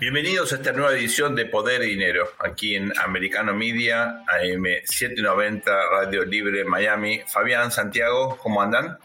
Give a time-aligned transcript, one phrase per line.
[0.00, 6.24] Bienvenidos a esta nueva edición de Poder y Dinero, aquí en Americano Media, AM790, Radio
[6.24, 7.20] Libre Miami.
[7.28, 8.98] Fabián, Santiago, ¿cómo andan?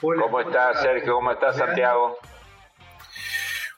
[0.00, 1.14] ¿Cómo estás, Sergio?
[1.14, 2.18] ¿Cómo estás, Santiago?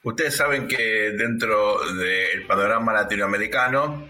[0.05, 4.09] Ustedes saben que dentro del panorama latinoamericano,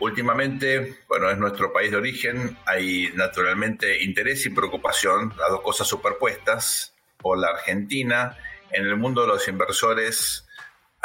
[0.00, 5.88] últimamente, bueno, es nuestro país de origen, hay naturalmente interés y preocupación, las dos cosas
[5.88, 8.36] superpuestas, por la Argentina.
[8.70, 10.47] En el mundo de los inversores,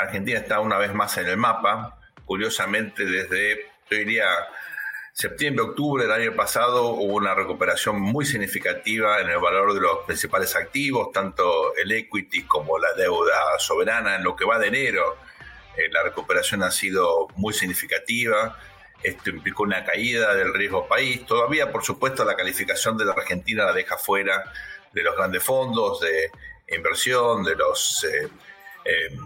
[0.03, 1.99] Argentina está una vez más en el mapa.
[2.25, 4.25] Curiosamente, desde, diría,
[5.13, 9.99] septiembre, octubre del año pasado hubo una recuperación muy significativa en el valor de los
[10.05, 14.15] principales activos, tanto el equity como la deuda soberana.
[14.15, 15.17] En lo que va de enero,
[15.77, 18.57] eh, la recuperación ha sido muy significativa.
[19.01, 21.25] Esto implicó una caída del riesgo país.
[21.25, 24.51] Todavía, por supuesto, la calificación de la Argentina la deja fuera
[24.93, 26.31] de los grandes fondos de
[26.75, 28.29] inversión, de los, eh,
[28.85, 29.17] eh,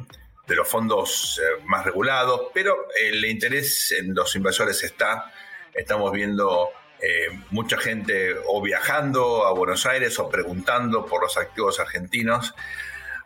[0.47, 5.31] de los fondos más regulados, pero el interés en los inversores está
[5.77, 11.79] Estamos viendo eh, mucha gente o viajando a Buenos Aires o preguntando por los activos
[11.79, 12.55] argentinos.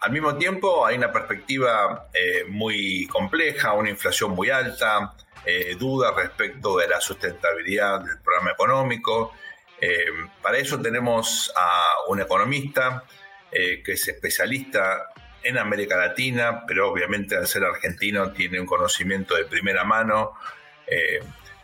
[0.02, 5.14] Al mismo tiempo hay una perspectiva eh, muy compleja, una inflación muy alta,
[5.46, 9.34] eh, dudas respecto de la sustentabilidad del programa económico.
[10.42, 13.04] para eso tenemos a un economista
[13.50, 15.08] que es especialista
[15.44, 20.34] en América Latina, pero obviamente al ser argentino tiene un conocimiento de primera mano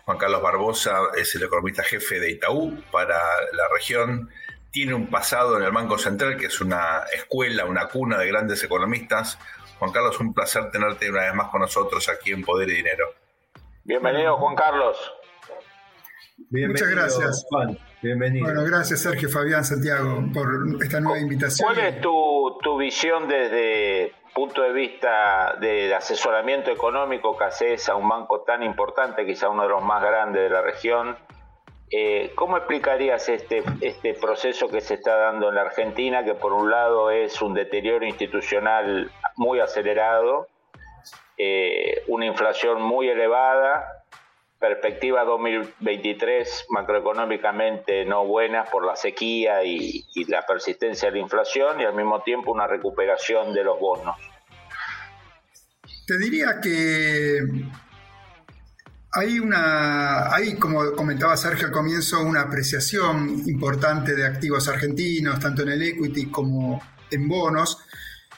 [0.07, 3.19] Juan Carlos Barbosa es el economista jefe de Itaú para
[3.51, 4.29] la región.
[4.71, 8.63] Tiene un pasado en el Banco Central, que es una escuela, una cuna de grandes
[8.63, 9.37] economistas.
[9.79, 13.13] Juan Carlos, un placer tenerte una vez más con nosotros aquí en Poder y Dinero.
[13.83, 14.97] Bienvenido, Juan Carlos.
[16.49, 17.45] Muchas gracias.
[17.49, 17.77] Juan.
[18.01, 18.45] Bienvenido.
[18.45, 20.47] Bueno, gracias Sergio, Fabián, Santiago, por
[20.83, 21.73] esta nueva invitación.
[21.73, 27.95] ¿Cuál es tu, tu visión desde punto de vista del asesoramiento económico que haces a
[27.95, 31.17] un banco tan importante, quizá uno de los más grandes de la región,
[31.89, 36.53] eh, ¿cómo explicarías este, este proceso que se está dando en la Argentina, que por
[36.53, 40.47] un lado es un deterioro institucional muy acelerado,
[41.35, 43.96] eh, una inflación muy elevada,
[44.59, 51.85] perspectiva 2023 macroeconómicamente no buenas por la sequía y, la persistencia de la inflación y
[51.85, 54.15] al mismo tiempo una recuperación de los bonos.
[56.07, 57.41] Te diría que
[59.11, 65.63] hay una, hay como comentaba Sergio al comienzo, una apreciación importante de activos argentinos, tanto
[65.63, 66.81] en el equity como
[67.11, 67.77] en bonos,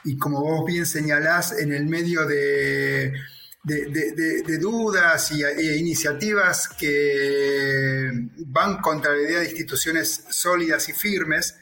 [0.03, 3.13] y como vos bien señalás, en el medio de
[3.63, 8.09] de, dudas y, e iniciativas que
[8.45, 11.59] van contra la idea de instituciones sólidas y firmes,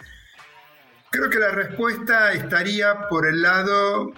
[1.09, 4.13] creo que la respuesta estaría por el lado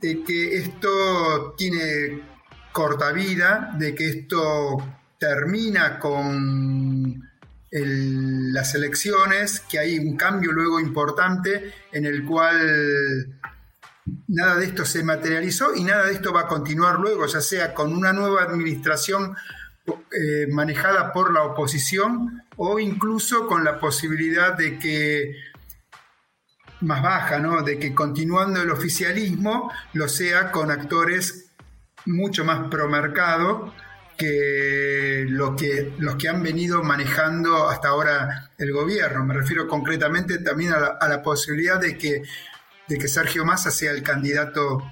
[0.00, 2.22] de que esto tiene
[2.72, 4.78] corta vida, de que esto
[5.18, 7.28] termina con
[7.72, 13.39] las elecciones, que hay un cambio luego importante en el cual
[14.28, 17.74] nada de esto se materializó y nada de esto va a continuar luego, ya sea
[17.74, 19.34] con una nueva administración
[19.86, 25.34] eh, manejada por la oposición o incluso con la posibilidad de que
[26.82, 27.62] más baja, ¿no?
[27.62, 31.50] De que continuando el oficialismo lo sea con actores
[32.06, 33.74] mucho más pro mercado
[34.16, 35.26] que,
[35.58, 39.24] que los que han venido manejando hasta ahora el gobierno.
[39.24, 42.22] Me refiero concretamente también a la posibilidad de que
[42.90, 44.82] de que Sergio Massa sea el candidato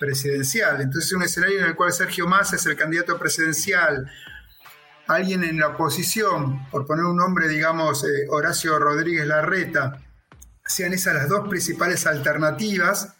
[0.00, 0.80] presidencial.
[0.80, 4.10] Entonces, un escenario en el cual Sergio Massa es el candidato presidencial,
[5.06, 10.02] alguien en la oposición, por poner un nombre, digamos, eh, Horacio Rodríguez Larreta,
[10.64, 13.14] sean esas las dos principales alternativas,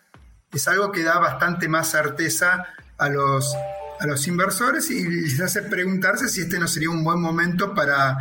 [0.53, 2.65] es algo que da bastante más certeza
[2.98, 3.54] a los,
[4.00, 8.19] a los inversores y les hace preguntarse si este no sería un buen momento para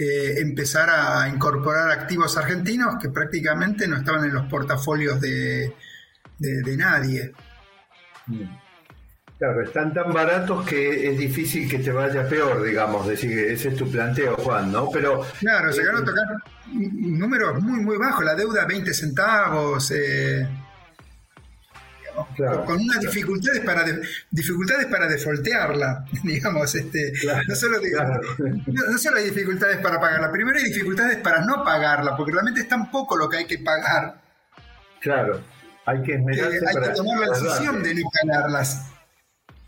[0.00, 5.74] eh, empezar a incorporar activos argentinos que prácticamente no estaban en los portafolios de,
[6.76, 7.32] nadie.
[9.38, 13.70] Claro, están tan baratos que es difícil que te vaya peor, digamos, decir que ese
[13.70, 14.88] es tu planteo, Juan, ¿no?
[14.88, 16.26] Pero claro, llegaron a eh, tocar
[16.70, 20.46] números muy muy bajos, la deuda 20 centavos, eh,
[22.66, 23.84] con unas dificultades para
[24.30, 27.12] dificultades para defoltearla, digamos, este,
[27.46, 27.54] no,
[28.98, 32.90] solo, hay dificultades para pagarla, primero hay dificultades para no pagarla, porque realmente es tan
[32.90, 34.20] poco lo que hay que pagar.
[35.00, 35.40] Claro,
[35.84, 38.90] hay que esmerarse Hay que tomar la decisión de no pagarlas.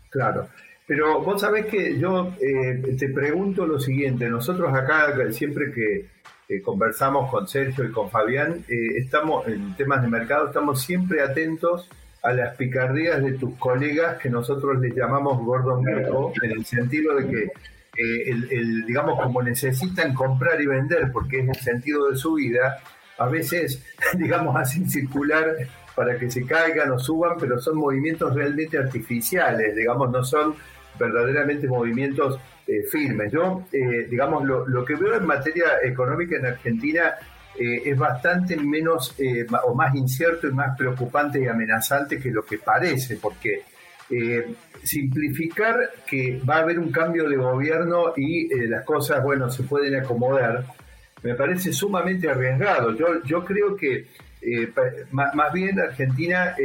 [0.09, 0.49] Claro.
[0.87, 6.09] Pero vos sabés que yo eh, te pregunto lo siguiente, nosotros acá siempre que
[6.59, 11.87] conversamos con Sergio y con Fabián, eh, estamos en temas de mercado, estamos siempre atentos
[12.23, 17.27] a las picardías de tus colegas que nosotros les llamamos Gordon en el sentido de
[17.27, 17.43] que
[17.97, 22.79] eh, el, digamos, como necesitan comprar y vender, porque es el sentido de su vida,
[23.17, 23.83] a veces,
[24.17, 25.55] digamos, hacen circular
[25.95, 30.55] para que se caigan o suban, pero son movimientos realmente artificiales, digamos, no son
[30.97, 33.31] verdaderamente movimientos eh, firmes.
[33.31, 37.15] Yo, eh, digamos, lo, lo, que veo en materia económica en Argentina
[37.59, 39.15] es bastante menos
[39.65, 43.63] o más incierto y más preocupante y amenazante que lo que parece, porque
[44.13, 44.45] eh,
[44.83, 49.63] simplificar que va a haber un cambio de gobierno y eh, las cosas, bueno, se
[49.63, 50.65] pueden acomodar,
[51.23, 52.93] me parece sumamente arriesgado.
[52.97, 54.07] Yo, yo creo que
[54.41, 54.69] eh,
[55.11, 56.55] más, bien Argentina,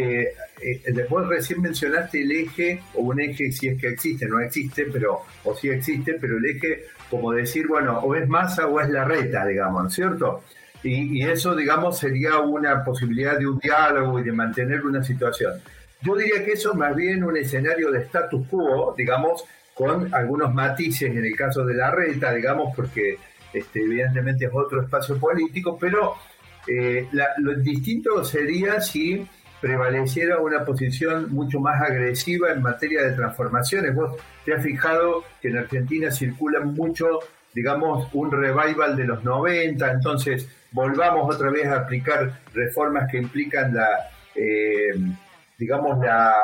[0.92, 5.20] después recién mencionaste el eje, o un eje si es que existe, no existe, pero,
[5.44, 9.04] o sí existe, pero el eje como decir, bueno, o es masa o es la
[9.04, 10.42] reta, digamos, ¿cierto?
[10.86, 15.54] Y, y eso, digamos, sería una posibilidad de un diálogo y de mantener una situación.
[16.02, 19.44] Yo diría que eso es más bien un escenario de status quo, digamos,
[19.74, 23.18] con algunos matices en el caso de la reta, digamos, porque
[23.52, 26.14] este, evidentemente es otro espacio político, pero
[26.66, 29.26] eh, lo distinto sería si
[29.60, 33.94] prevaleciera una posición mucho más agresiva en materia de transformaciones.
[33.94, 37.20] Vos te has fijado que en Argentina circula mucho,
[37.56, 43.74] digamos, un revival de los 90, entonces volvamos otra vez a aplicar reformas que implican
[43.74, 43.88] la...
[44.34, 44.90] Eh,
[45.58, 46.34] digamos, la,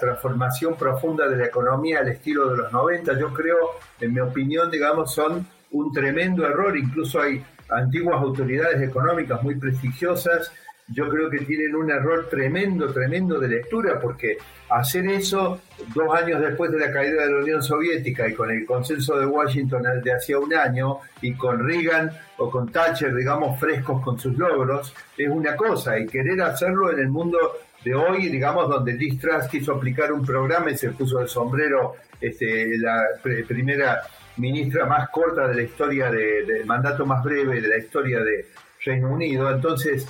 [0.00, 3.56] transformación profunda de la economía al estilo de los 90, yo creo,
[4.00, 6.76] en mi opinión, digamos, son un tremendo error.
[6.76, 7.40] Incluso hay
[7.70, 10.50] antiguas autoridades económicas muy prestigiosas,
[10.88, 14.38] yo creo que tienen un error tremendo, tremendo de lectura, porque
[14.70, 15.60] hacer eso
[15.94, 19.26] dos años después de la caída de la Unión Soviética y con el consenso de
[19.26, 24.36] Washington de hacía un año y con Reagan o con Thatcher, digamos, frescos con sus
[24.36, 27.38] logros, es una cosa, y querer hacerlo en el mundo
[27.84, 31.94] de hoy, digamos, donde Liz Truss quiso aplicar un programa y se puso el sombrero,
[32.20, 34.02] este, la primera
[34.36, 38.46] ministra más corta de la historia, del mandato más breve de la historia de
[38.84, 39.50] Reino Unido.
[39.50, 40.06] Entonces,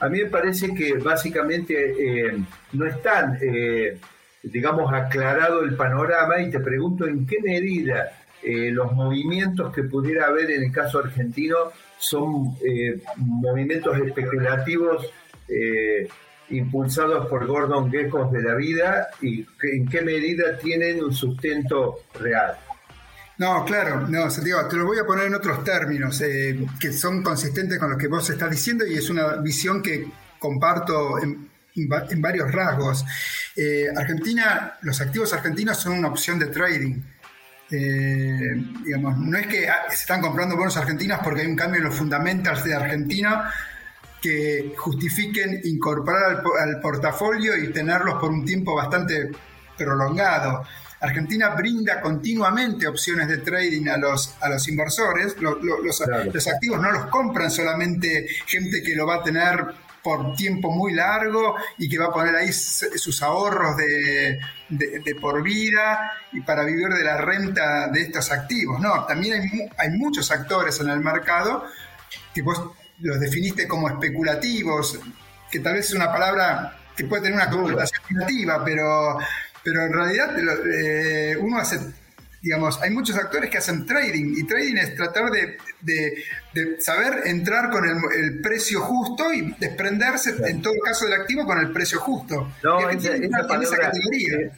[0.00, 2.38] a mí me parece que básicamente eh,
[2.72, 3.98] no están, eh,
[4.42, 10.26] digamos, aclarado el panorama y te pregunto en qué medida eh, los movimientos que pudiera
[10.26, 11.56] haber en el caso argentino
[11.98, 12.56] son
[13.16, 15.12] movimientos especulativos
[16.50, 22.56] impulsados por Gordon Geckos de la vida y en qué medida tienen un sustento real.
[23.38, 27.22] No, claro, no, Santiago, te lo voy a poner en otros términos eh, que son
[27.22, 30.08] consistentes con lo que vos estás diciendo y es una visión que
[30.38, 31.16] comparto
[31.74, 33.04] varios rasgos.
[33.56, 37.00] Eh, Argentina, los activos argentinos son una opción de trading.
[37.70, 41.78] Eh, digamos, no es que ah, se están comprando bonos argentinos porque hay un cambio
[41.78, 43.52] en los fundamentals de Argentina,
[44.20, 49.30] que justifiquen incorporar al, portafolio y tenerlos por un tiempo bastante
[49.76, 50.66] prolongado.
[51.00, 55.36] Argentina brinda continuamente opciones de trading a los, a los inversores.
[55.40, 59.64] Los, los, activos no los compran solamente gente que lo va a tener
[60.02, 64.40] por tiempo muy largo y que va a poner ahí sus ahorros de,
[65.20, 68.80] por vida y para vivir de la renta de estos activos.
[68.80, 71.64] No, también hay, hay muchos actores en el mercado
[72.34, 72.70] que vos
[73.00, 74.98] los definiste como especulativos,
[75.50, 79.18] que tal vez es una palabra que puede tener una connotación negativa, pero,
[79.64, 80.36] pero en realidad
[80.72, 81.80] eh, uno hace,
[82.42, 85.56] digamos, hay muchos actores que hacen trading y trading es tratar de,
[86.78, 91.70] saber entrar con el, precio justo y desprenderse, en todo caso del activo, con el
[91.70, 92.52] precio justo.
[92.62, 94.52] No, esa, esa categoría.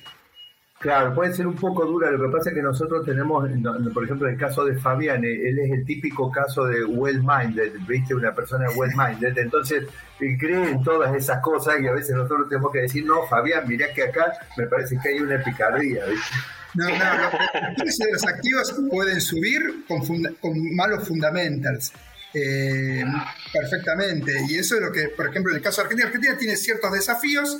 [0.83, 2.11] Claro, puede ser un poco dura.
[2.11, 3.49] Lo que pasa es que nosotros tenemos,
[3.95, 8.17] por ejemplo, el caso de Fabián, eh, él es el típico caso de well-minded, ¿viste?
[8.17, 9.39] Una persona well-minded.
[9.39, 9.85] Entonces,
[10.19, 13.63] él cree en todas esas cosas y a veces nosotros tenemos que decir, no, Fabián,
[13.69, 16.35] mirá que acá me parece que hay una picardía, ¿viste?
[16.75, 20.01] No, no, los precios de los activos pueden subir con,
[20.41, 21.93] con malos fundamentals.
[22.35, 23.05] Eh,
[23.53, 24.33] perfectamente.
[24.49, 26.91] Y eso es lo que, por ejemplo, en el caso de Argentina, Argentina tiene ciertos
[26.93, 27.59] desafíos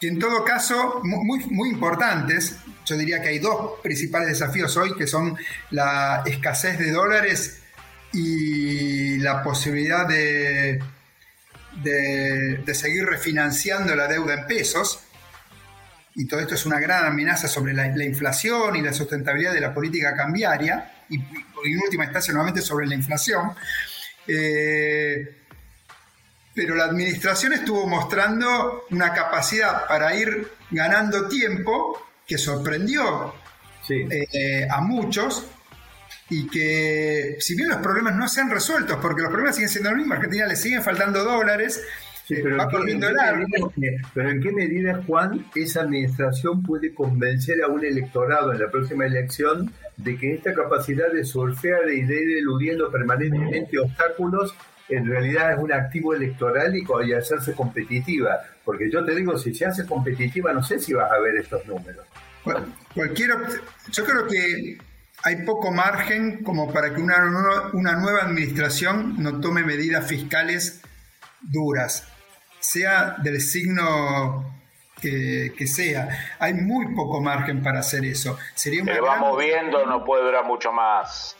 [0.00, 2.56] que en todo caso, muy, muy importantes,
[2.86, 5.36] yo diría que hay dos principales desafíos hoy, que son
[5.70, 7.62] la escasez de dólares
[8.12, 10.80] y la posibilidad de,
[11.82, 15.00] de, seguir refinanciando la deuda en pesos.
[16.18, 19.72] Y todo esto es una gran amenaza sobre la, inflación y la sustentabilidad de la
[19.72, 23.52] política cambiaria, y, en última instancia nuevamente sobre la inflación.
[24.26, 25.44] Eh,
[26.52, 33.32] pero la administración estuvo mostrando una capacidad para ir ganando tiempo que sorprendió
[33.88, 35.46] eh, a muchos
[36.30, 39.90] y que si bien los problemas no se han resuelto, porque los problemas siguen siendo
[39.90, 41.80] los mismos, Argentina le siguen faltando dólares,
[42.28, 49.06] pero, ¿en qué medida, Juan, esa administración puede convencer a un electorado en la próxima
[49.06, 54.54] elección de que esta capacidad de surfear y de ir eludiendo permanentemente obstáculos
[54.88, 58.40] en realidad es un activo electoral y, hacerse competitiva?
[58.64, 61.64] Porque yo te digo, si se hace competitiva, no sé si vas a ver estos
[61.66, 62.06] números.
[62.94, 63.30] cualquier,
[63.90, 64.78] yo creo que
[65.24, 70.80] hay poco margen como para que una, una nueva administración no tome medidas fiscales
[71.40, 72.06] duras,
[72.60, 74.58] sea del signo
[75.00, 76.36] que, sea.
[76.38, 78.38] Hay muy poco margen para hacer eso.
[78.54, 81.36] Sería una vamos viendo, no puede durar mucho más.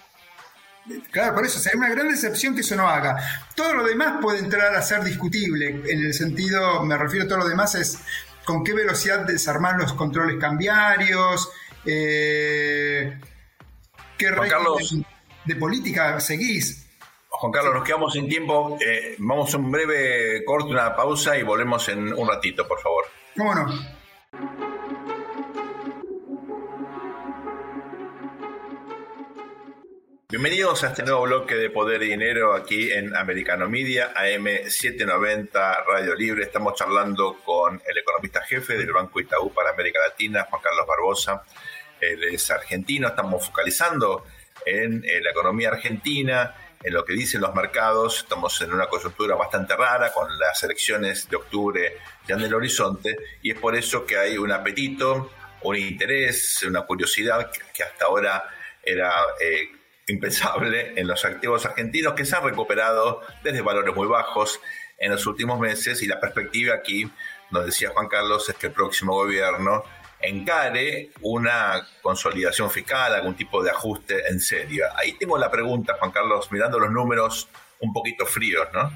[1.11, 3.17] Claro, por eso sería una gran decepción que eso no haga.
[3.55, 7.39] Todo lo demás puede entrar a ser discutible, en el sentido, me refiero a todo
[7.39, 7.99] lo demás, es
[8.45, 11.51] con qué velocidad desarmar los controles cambiarios,
[11.85, 13.19] eh,
[14.17, 15.05] qué régimen
[15.45, 16.88] de política seguís.
[17.31, 18.77] Juan Carlos, nos quedamos sin tiempo.
[18.81, 23.05] Eh, vamos a un breve corte, una pausa y volvemos en un ratito, por favor.
[23.37, 23.67] ¿Cómo no?
[30.31, 36.15] Bienvenidos a este nuevo bloque de Poder y Dinero aquí en Americano Media, AM790 Radio
[36.15, 36.45] Libre.
[36.45, 41.43] Estamos charlando con el economista jefe del Banco Itaú para América Latina, Juan Carlos Barbosa.
[42.01, 44.25] Él es argentino, estamos focalizando
[44.67, 48.19] en eh, la economía argentina en lo que dicen los mercados.
[48.19, 53.17] Estamos en una coyuntura bastante rara con las elecciones de octubre ya en el horizonte
[53.43, 55.31] y es por eso que hay un apetito,
[55.63, 58.45] un interés, una curiosidad que, hasta ahora
[58.83, 59.69] era eh,
[60.07, 64.61] impensable en los activos argentinos que se han recuperado desde valores muy bajos
[64.99, 67.11] en los últimos meses y la perspectiva aquí,
[67.51, 69.85] nos decía Juan Carlos, es que el próximo gobierno
[70.21, 74.87] encare una consolidación fiscal, algún tipo de ajuste en serio.
[74.97, 77.49] Ahí tengo la pregunta, Juan Carlos, mirando los números
[77.81, 78.91] un poquito fríos, ¿no?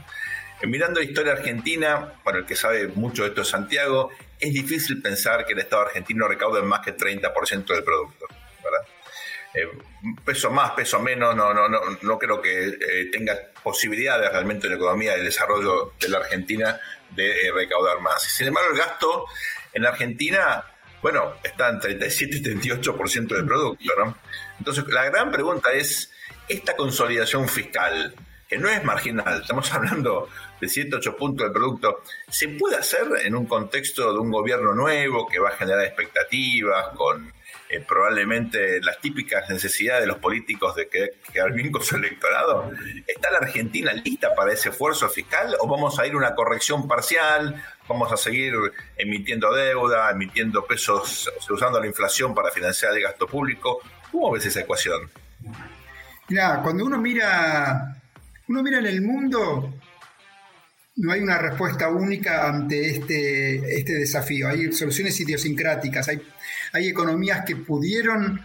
[0.61, 4.53] Eh, mirando la historia argentina, bueno, el que sabe mucho de esto es Santiago, es
[4.53, 8.27] difícil pensar que el Estado argentino recaude más que el 30% del producto,
[8.63, 8.81] ¿verdad?
[9.55, 9.69] Eh,
[10.25, 14.73] peso más, peso menos, no, no, no, no creo que eh, tenga posibilidades realmente en
[14.73, 18.23] la economía y el desarrollo de la Argentina de recaudar más.
[18.23, 19.27] Sin embargo, el gasto
[19.73, 20.65] en la Argentina
[21.03, 24.17] bueno, está en 37-38% del producto, ¿no?
[24.59, 26.13] Entonces, la gran pregunta es,
[26.49, 28.15] esta consolidación fiscal,
[28.49, 30.29] que no es marginal, estamos hablando
[30.61, 34.75] de 7, 8 puntos del producto, ¿se puede hacer en un contexto de un gobierno
[34.75, 37.33] nuevo que va a generar expectativas con
[37.73, 42.71] eh, probablemente las típicas necesidades de los políticos de que, quedar bien con su electorado.
[43.07, 46.87] ¿Está la Argentina lista para ese esfuerzo fiscal o vamos a ir a una corrección
[46.87, 47.65] parcial?
[47.89, 48.53] ¿Vamos a seguir
[48.99, 53.81] emitiendo deuda, emitiendo pesos, usando la inflación para financiar el gasto público?
[54.11, 55.11] ¿Cómo ves esa ecuación?
[56.29, 57.97] Mira, cuando uno mira,
[58.49, 59.73] uno mira en el mundo,
[60.97, 64.49] no hay una respuesta única ante este, este desafío.
[64.49, 66.21] Hay soluciones idiosincráticas, hay,
[66.73, 68.41] hay economías que pudieron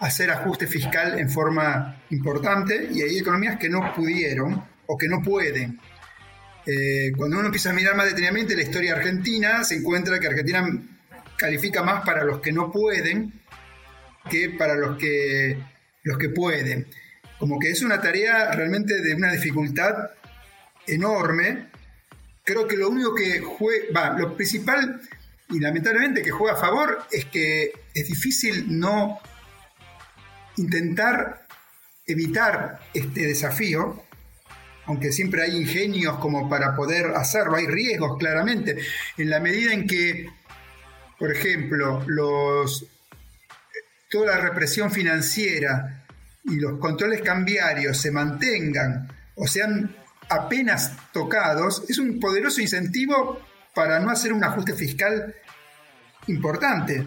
[0.00, 5.22] hacer ajuste fiscal en forma importante y hay economías que no pudieron o que no
[5.22, 5.78] pueden.
[6.66, 10.66] Eh, cuando uno empieza a mirar más detenidamente la historia argentina, se encuentra que Argentina
[11.36, 13.40] califica más para los que no pueden
[14.30, 15.58] que para los que,
[16.04, 16.86] los que pueden.
[17.38, 20.10] Como que es una tarea realmente de una dificultad
[20.86, 21.72] enorme
[22.44, 25.00] creo que lo único que juega, lo principal
[25.52, 29.18] y lamentablemente que juega a favor es que es difícil no
[30.56, 31.46] intentar
[32.06, 34.02] evitar este desafío,
[34.86, 38.78] aunque siempre hay ingenios como para poder hacerlo, hay riesgos claramente,
[39.16, 40.28] en la medida en que,
[41.18, 42.86] por ejemplo, los,
[44.10, 46.04] toda la represión financiera
[46.44, 49.94] y los controles cambiarios se mantengan o sean
[50.28, 53.40] apenas tocados, es un poderoso incentivo
[53.74, 55.34] para no hacer un ajuste fiscal
[56.28, 57.06] importante.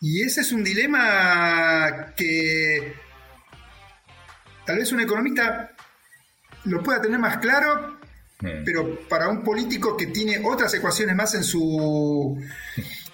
[0.00, 2.94] Y ese es un dilema que
[4.66, 5.72] tal vez un economista
[6.64, 7.98] lo pueda tener más claro,
[8.40, 8.64] mm.
[8.64, 12.36] pero para un político que tiene otras ecuaciones más en su,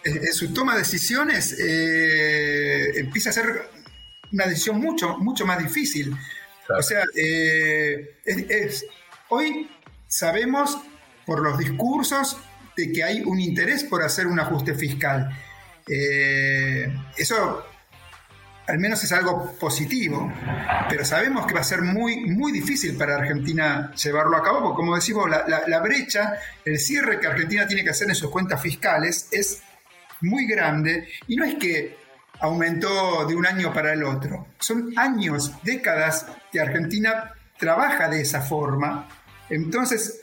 [0.04, 3.68] en su toma de decisiones, eh, empieza a ser
[4.32, 6.14] una decisión mucho, mucho más difícil.
[6.68, 8.16] O sea, eh,
[9.28, 9.68] hoy
[10.06, 10.78] sabemos
[11.24, 12.38] por los discursos
[12.78, 15.28] de que hay un interés por hacer un ajuste fiscal.
[15.86, 17.64] Eh, eso
[18.68, 20.30] al menos es algo positivo,
[20.90, 24.76] pero sabemos que va a ser muy, muy difícil para Argentina llevarlo a cabo, porque
[24.76, 26.34] como decimos, la brecha,
[26.66, 29.62] el cierre que Argentina tiene que hacer en sus cuentas fiscales es
[30.20, 31.96] muy grande y no es que
[32.40, 34.48] aumentó de un año para el otro.
[34.58, 39.08] Son años, décadas que Argentina trabaja de esa forma.
[39.48, 40.20] Entonces,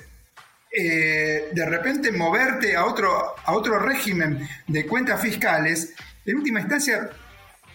[0.77, 5.93] eh, de repente moverte a otro, a otro régimen de cuentas fiscales,
[6.25, 7.09] en última instancia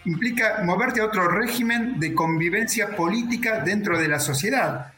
[0.05, 4.93] implica moverte a otro régimen de convivencia política dentro de la sociedad.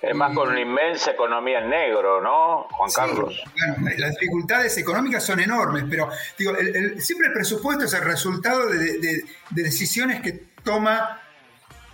[0.00, 3.42] Es más con una inmensa economía en negro, ¿no, Juan Carlos?
[3.54, 6.54] Bueno, las dificultades económicas son enormes, pero digo,
[6.98, 11.22] siempre el presupuesto es el resultado de, decisiones que toma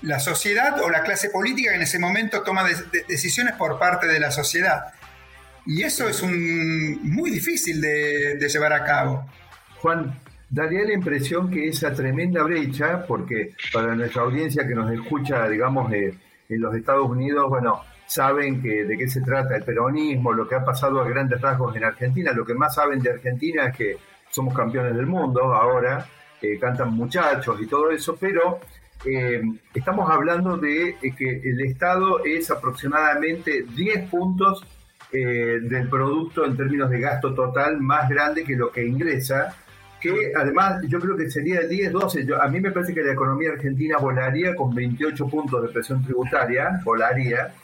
[0.02, 2.68] la sociedad o la clase política que en ese momento toma
[3.08, 4.92] decisiones por parte de la sociedad.
[5.66, 9.25] Y eso es un, muy difícil de, llevar a cabo.
[9.81, 10.19] Juan,
[10.50, 15.92] daría la impresión que esa tremenda brecha, porque para nuestra audiencia que nos escucha, digamos,
[15.92, 20.54] en los Estados Unidos, bueno, saben que, de qué se trata el peronismo, lo que
[20.54, 22.33] ha pasado a grandes rasgos en Argentina.
[22.33, 23.97] Lo que más saben de Argentina es que
[24.28, 26.07] somos campeones del mundo ahora,
[26.40, 28.61] eh, cantan muchachos y todo eso, pero
[29.04, 29.42] eh,
[29.75, 34.64] estamos hablando de eh, que el Estado es aproximadamente 10 puntos
[35.12, 39.54] del producto en términos de gasto total más grande que lo que ingresa
[40.02, 42.26] que además yo creo que sería 10, 12.
[42.40, 46.81] a mí me parece que la economía argentina volaría con 28 puntos de presión tributaria,
[46.85, 47.54] volaría,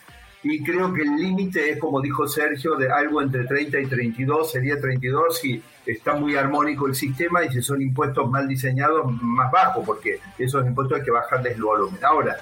[0.44, 4.52] y creo que el límite es, como dijo Sergio, de algo entre 30 y 32,
[4.52, 9.50] sería 32 si está muy armónico el sistema y si son impuestos mal diseñados, más
[9.50, 11.98] bajos, porque esos impuestos hay que bajarles el volumen.
[12.04, 12.36] Ahora,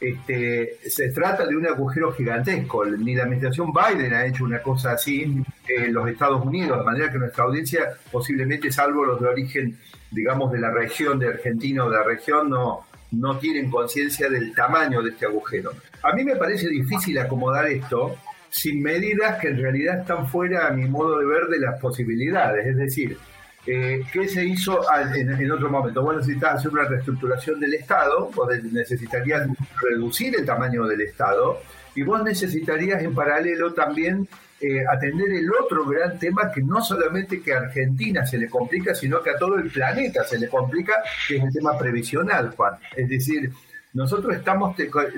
[0.00, 2.84] este, se trata de un agujero gigantesco.
[2.84, 7.10] Ni la administración Biden ha hecho una cosa así en los Estados Unidos, de manera
[7.10, 9.78] que nuestra audiencia, posiblemente salvo los de origen,
[10.10, 14.54] digamos, de la región de Argentina o de la región, no, no tienen conciencia del
[14.54, 15.72] tamaño de este agujero.
[16.02, 18.16] A mí me parece difícil acomodar esto
[18.50, 22.66] sin medidas que en realidad están fuera, a mi modo de ver, de las posibilidades.
[22.66, 23.18] Es decir,
[23.66, 24.80] eh, ¿qué se hizo
[25.14, 26.02] en, otro momento?
[26.02, 29.46] Vos necesitas hacer una reestructuración del Estado, vos necesitarías
[29.80, 31.60] reducir el tamaño del Estado
[31.94, 34.28] y vos necesitarías en paralelo también
[34.60, 38.94] eh, atender el otro gran tema que no solamente que a Argentina se le complica,
[38.94, 40.94] sino que a todo el planeta se le complica,
[41.28, 42.74] que es el tema previsional, Juan.
[42.96, 43.52] Es decir,
[43.92, 44.76] nosotros estamos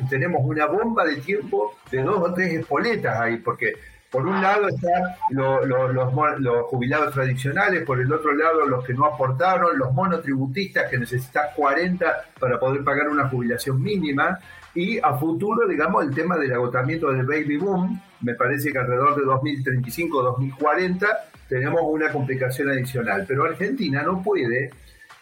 [0.08, 3.74] tenemos una bomba de tiempo de dos o tres espoletas ahí, porque
[4.10, 9.78] por un lado están los, jubilados tradicionales, por el otro lado los que no aportaron,
[9.78, 14.38] los monotributistas que necesitan 40 para poder pagar una jubilación mínima,
[14.74, 19.16] y a futuro, digamos, el tema del agotamiento del baby boom, me parece que alrededor
[19.16, 21.06] de 2035-2040
[21.48, 23.24] tenemos una complicación adicional.
[23.26, 24.66] Pero Argentina no puede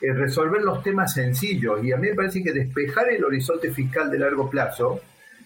[0.01, 4.11] eh, resolver los temas sencillos y a mí me parece que despejar el horizonte fiscal
[4.11, 5.01] de largo plazo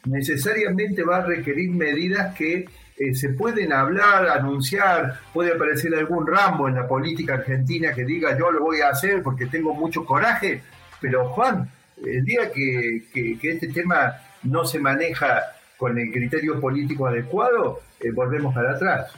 [0.05, 6.69] necesariamente va a requerir medidas que eh, se pueden hablar, anunciar, puede aparecer algún Rambo
[6.69, 10.63] en la política argentina que diga yo lo voy a hacer porque tengo mucho coraje,
[11.01, 11.69] pero Juan,
[12.05, 13.03] el día que,
[13.43, 15.43] este tema no se maneja
[15.77, 19.11] con el criterio político adecuado, eh, volvemos para atrás.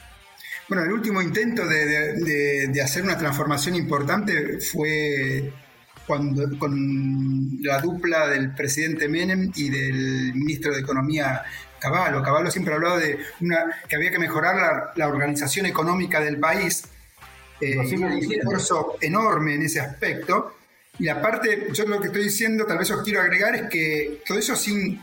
[0.69, 5.53] Bueno, el último intento de, hacer una transformación importante fue
[6.07, 11.43] cuando, con la dupla del presidente Menem y del ministro de Economía
[11.85, 12.23] Caballo.
[12.23, 16.85] Caballo siempre ha hablado de una, que había que mejorar la, organización económica del país.
[17.61, 20.57] Eh, un esfuerzo enorme en ese aspecto.
[20.99, 24.39] Y aparte, yo lo que estoy diciendo, tal vez os quiero agregar, es que todo
[24.39, 25.03] eso sin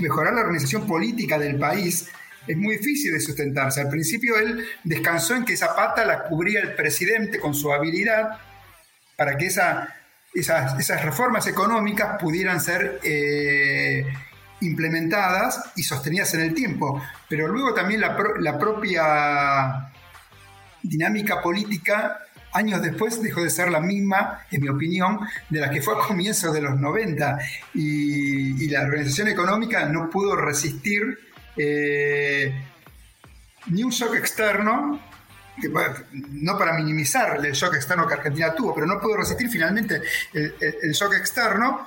[0.00, 2.10] mejorar la organización política del país
[2.46, 3.80] es muy difícil de sustentarse.
[3.80, 8.38] Al principio él descansó en que esa pata la cubría el presidente con su habilidad
[9.16, 9.96] para que esa,
[10.34, 14.04] esas, reformas económicas pudieran ser eh,
[14.60, 17.02] implementadas y sostenidas en el tiempo.
[17.28, 19.90] Pero luego también la, propia
[20.82, 22.20] dinámica política
[22.52, 26.06] años después dejó de ser la misma, en mi opinión, de la que fue a
[26.06, 27.38] comienzos de los 90
[27.74, 31.18] y, la organización económica no pudo resistir
[31.56, 32.52] eh,
[33.66, 35.00] ni un shock externo,
[36.30, 40.00] no para minimizar el shock externo que Argentina tuvo, pero no pudo resistir finalmente
[40.32, 41.86] el, shock externo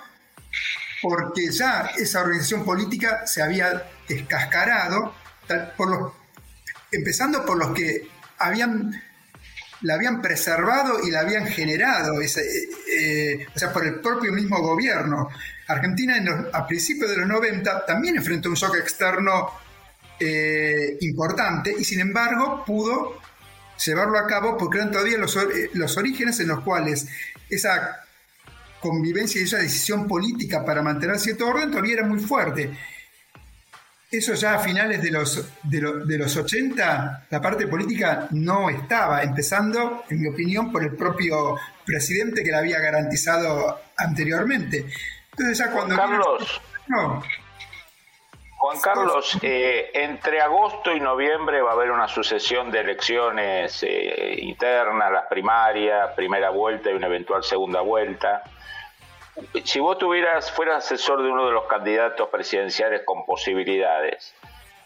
[1.02, 5.14] porque ya esa organización política se había descascarado,
[6.92, 9.02] empezando por los que habían
[9.82, 14.32] la habían preservado y la habían generado, ese, eh, eh, o sea, por el propio
[14.32, 15.30] mismo gobierno.
[15.68, 16.16] Argentina
[16.54, 19.52] a principios de los 90 también enfrentó un shock externo
[20.20, 23.20] eh, importante y sin embargo pudo
[23.84, 25.36] llevarlo a cabo porque eran todavía los,
[25.74, 27.08] los orígenes en los cuales
[27.50, 28.06] esa
[28.82, 32.72] convivencia y esa decisión política para mantener cierto orden todavía era muy fuerte.
[34.12, 40.04] Eso ya a finales de los, de, los 80, la parte política no estaba, empezando,
[40.10, 44.86] en mi opinión, por el propio presidente que la había garantizado anteriormente.
[45.32, 45.96] Entonces ya cuando...
[45.96, 46.62] Carlos.
[46.90, 47.24] No.
[48.62, 54.36] Juan Carlos, eh, entre agosto y noviembre va a haber una sucesión de elecciones eh,
[54.38, 58.44] internas, las primarias, primera vuelta y una eventual segunda vuelta.
[59.64, 64.36] Si vos tuvieras, fueras asesor de uno de los candidatos presidenciales con posibilidades,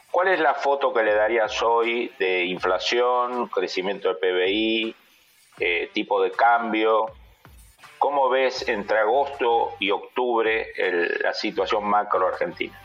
[0.09, 4.95] ¿cuál es la foto que le darías hoy de inflación, crecimiento del PBI,
[5.59, 7.07] eh, tipo de cambio?
[7.99, 10.71] ¿Cómo ves entre agosto y octubre
[11.19, 12.84] la situación macro argentina?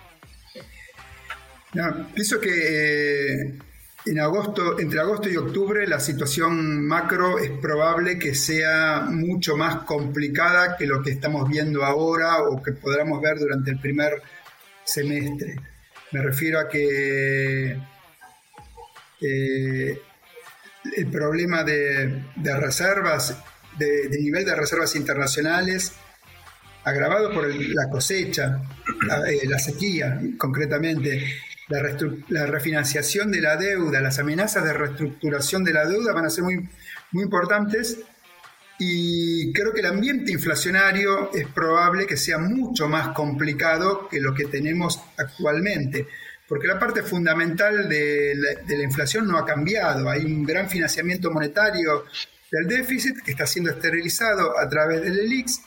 [2.15, 3.59] Pienso que eh,
[4.07, 9.83] en agosto, entre agosto y octubre la situación macro es probable que sea mucho más
[9.83, 14.23] complicada que lo que estamos viendo ahora o que podamos ver durante el primer
[14.85, 15.57] semestre.
[16.13, 17.79] Me refiero a que
[19.21, 20.01] eh,
[20.97, 22.23] el problema de,
[22.59, 23.37] reservas,
[23.79, 25.93] de, nivel de reservas internacionales,
[26.85, 28.63] agravado por la cosecha,
[29.07, 31.23] la, eh, la sequía concretamente,
[31.71, 36.43] la, refinanciación de la deuda, las amenazas de reestructuración de la deuda van a ser
[36.43, 36.69] muy,
[37.13, 37.99] muy importantes
[38.79, 44.35] y creo que el ambiente inflacionario es probable que sea mucho más complicado que lo
[44.35, 46.09] que tenemos actualmente,
[46.49, 48.35] porque la parte fundamental de
[48.67, 52.05] la, inflación no ha cambiado, hay un gran financiamiento monetario
[52.51, 55.61] del déficit que está siendo esterilizado a través del ELIX,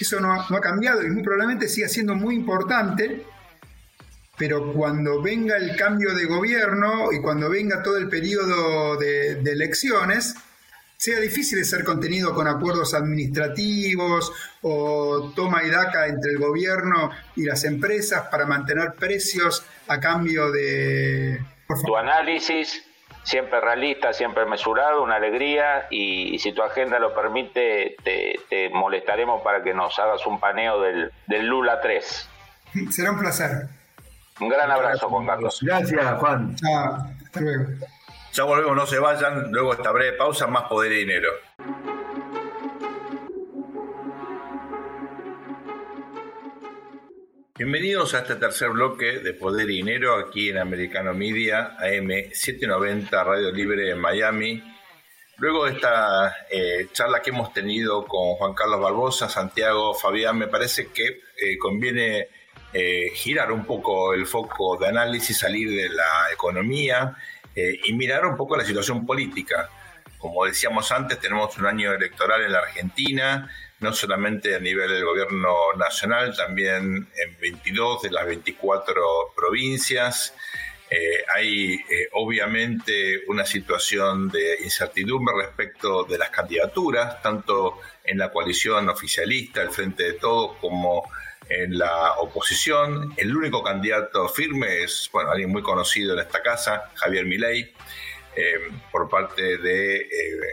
[0.00, 3.22] eso no ha cambiado y muy probablemente siga siendo muy importante
[4.36, 10.34] pero cuando venga el cambio de gobierno y cuando venga todo el periodo de, elecciones,
[10.96, 17.10] sea difícil de ser contenido con acuerdos administrativos o toma y daca entre el gobierno
[17.36, 21.40] y las empresas para mantener precios a cambio de...
[21.84, 22.84] Tu análisis,
[23.22, 29.62] siempre realista, siempre mesurado, una alegría y, si tu agenda lo permite, te, molestaremos para
[29.62, 32.28] que nos hagas un paneo del, del Lula 3.
[32.90, 33.68] Será un placer.
[34.40, 35.60] Un gran abrazo, Juan Carlos.
[35.62, 36.56] Gracias, Juan.
[36.56, 37.66] Chao, hasta luego.
[38.32, 39.52] Ya volvemos, no se vayan.
[39.52, 41.30] Luego esta breve pausa, más poder y dinero.
[47.56, 53.22] Bienvenidos a este tercer bloque de Poder y Dinero aquí en Americano Media, AM 790,
[53.22, 54.60] Radio Libre en Miami.
[55.36, 60.48] Luego de esta eh, charla que hemos tenido con Juan Carlos Barbosa, Santiago, Fabián, me
[60.48, 62.28] parece que eh, conviene
[62.76, 67.16] eh, girar un poco el foco de análisis, salir de la economía
[67.54, 69.70] eh, y mirar un poco la situación política.
[70.18, 75.04] Como decíamos antes, tenemos un año electoral en la Argentina, no solamente a nivel del
[75.04, 79.00] gobierno nacional, también en 22 de las 24
[79.36, 80.34] provincias.
[80.90, 81.78] Eh, hay
[82.14, 89.70] obviamente una situación de incertidumbre respecto de las candidaturas, tanto en la coalición oficialista, el
[89.70, 91.04] Frente de Todos, como
[91.48, 93.14] en la oposición.
[93.16, 97.72] El único candidato firme es, bueno, alguien muy conocido en esta casa, Javier Milei,
[98.36, 100.08] eh, por parte de eh,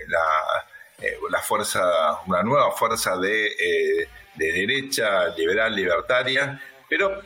[0.08, 1.82] la, eh, la, fuerza,
[2.28, 6.62] una nueva fuerza de derecha liberal libertaria.
[6.88, 7.22] Pero,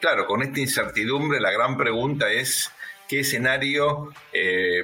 [0.00, 2.70] claro, con esta incertidumbre, la gran pregunta es
[3.08, 4.12] qué escenario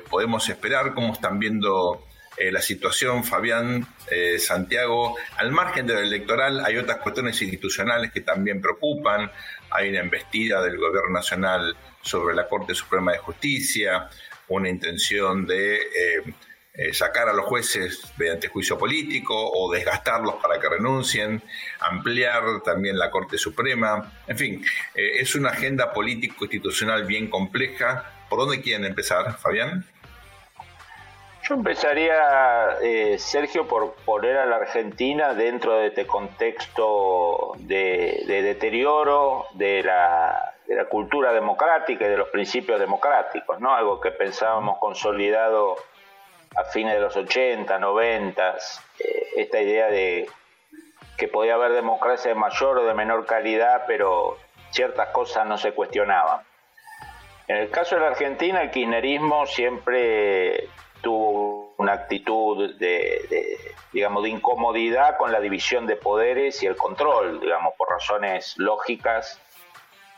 [0.08, 2.07] podemos esperar, cómo están viendo
[2.38, 8.20] eh, la situación, Fabián, eh, Santiago, al margen del electoral hay otras cuestiones institucionales que
[8.20, 9.30] también preocupan.
[9.70, 14.08] Hay una embestida del Gobierno Nacional sobre la Corte Suprema de Justicia,
[14.48, 15.76] una intención de
[16.74, 21.42] eh, sacar a los jueces mediante juicio político o desgastarlos para que renuncien,
[21.80, 24.12] ampliar también la Corte Suprema.
[24.28, 28.26] En fin, es una agenda político-institucional bien compleja.
[28.30, 29.84] ¿Por dónde quieren empezar, Fabián?
[31.48, 39.46] Yo empezaría, eh, Sergio, por poner a la Argentina dentro de este contexto de, deterioro
[39.54, 40.54] de la,
[40.90, 43.74] cultura democrática y de los principios democráticos, ¿no?
[43.74, 45.76] Algo que pensábamos consolidado
[46.54, 48.56] a fines de los 80, 90,
[48.98, 50.28] eh, esta idea de
[51.16, 54.36] que podía haber democracia de mayor o de menor calidad, pero
[54.70, 56.42] ciertas cosas no se cuestionaban.
[57.46, 60.68] En el caso de la Argentina, el kirchnerismo siempre
[61.02, 63.58] tuvo una actitud de,
[63.92, 69.40] digamos, de incomodidad con la división de poderes y el control, digamos, por razones lógicas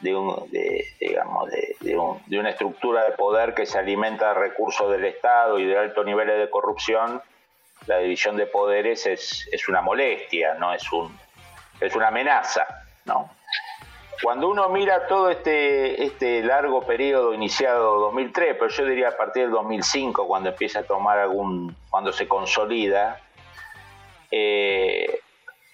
[0.01, 0.51] de, un,
[0.99, 5.79] digamos, de, una estructura de poder que se alimenta de recursos del Estado y de
[5.79, 7.23] altos niveles de corrupción,
[7.87, 11.19] la división de poderes es, es una molestia, no es un
[11.81, 12.67] es una amenaza,
[13.07, 13.31] ¿no?
[14.23, 19.45] Cuando uno mira todo este, este largo periodo iniciado 2003, pero yo diría a partir
[19.45, 23.19] del 2005, cuando empieza a tomar algún, cuando se consolida,
[24.31, 25.21] eh,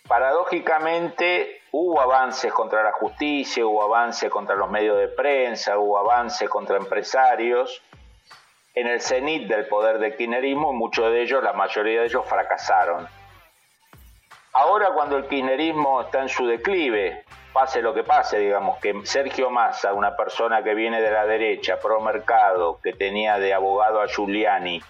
[0.06, 6.48] paradójicamente hubo avances contra la justicia, hubo avances contra los medios de prensa, hubo avances
[6.48, 7.82] contra empresarios.
[8.74, 13.09] En el cenit del poder del kirchnerismo, muchos de ellos, la mayoría de ellos fracasaron.
[14.52, 17.24] Ahora cuando el kirchnerismo está en su declive,
[17.57, 21.81] pase lo que pase, digamos, que Sergio Massa, una persona que viene de la derecha,
[21.81, 24.83] pro mercado, que tenía de abogado a Giuliani,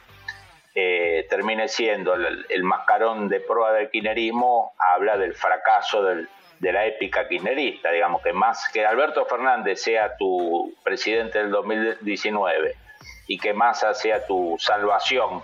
[0.74, 7.28] eh, termine siendo el, mascarón de proa del kirchnerismo, habla del fracaso de la épica
[7.28, 12.74] kirchnerista, digamos, que más que Alberto Fernández sea tu presidente del 2019
[13.28, 15.40] y que Massa sea tu salvación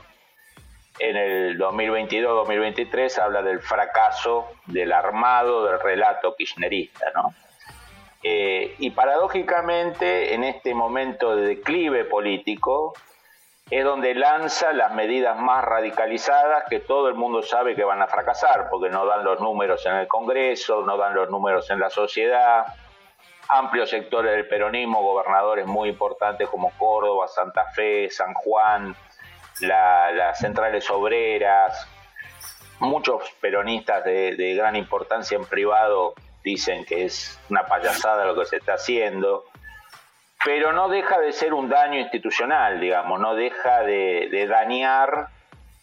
[1.02, 7.34] en el 2022-2023 habla del fracaso del armado del relato kirchnerista, ¿no?
[8.22, 12.94] Eh, y paradójicamente, en este momento de declive político,
[13.68, 18.06] es donde lanza las medidas más radicalizadas que todo el mundo sabe que van a
[18.06, 21.90] fracasar, porque no dan los números en el Congreso, no dan los números en la
[21.90, 22.64] sociedad.
[23.48, 28.94] Amplios sectores del peronismo, gobernadores muy importantes como Córdoba, Santa Fe, San Juan,
[29.62, 31.88] las centrales obreras,
[32.80, 38.56] muchos peronistas de, gran importancia en privado dicen que es una payasada lo que se
[38.56, 39.44] está haciendo,
[40.44, 45.28] pero no deja de ser un daño institucional, digamos, no deja de, dañar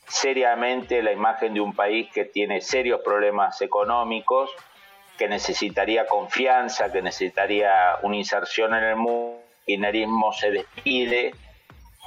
[0.08, 4.50] seriamente la imagen de un país que tiene serios problemas económicos,
[5.18, 9.40] que necesitaría confianza, que necesitaría una inserción en el mundo.
[9.68, 11.36] El kirchnerismo se despide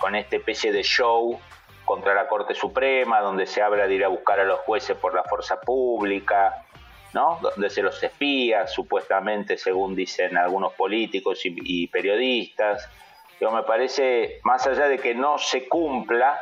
[0.00, 1.38] con esta especie de show
[1.85, 5.14] contra la Corte Suprema, donde se habla de ir a buscar a los jueces por
[5.14, 6.64] la fuerza pública,
[7.12, 7.38] ¿no?
[7.42, 12.88] donde se los espía, supuestamente, según dicen algunos políticos y, periodistas.
[13.40, 16.40] Yo me parece, más allá de que no se cumpla,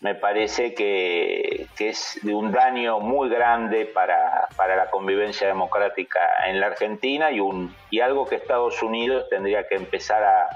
[0.00, 6.68] me parece que, es de un daño muy grande para, la convivencia democrática en la
[6.68, 10.48] Argentina y, un, y algo que Estados Unidos tendría que empezar a,